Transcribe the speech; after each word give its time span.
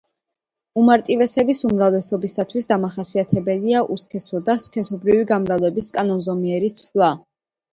უმარტივესების 0.83 1.59
უმრავლესობისათვის 1.67 2.69
დამახასიათებელია 2.71 3.83
უსქესო 3.97 4.41
და 4.49 4.57
სქესობრივი 4.67 5.29
გამრავლების 5.35 5.93
კანონზომიერი 5.99 6.75
ცვლა. 6.83 7.13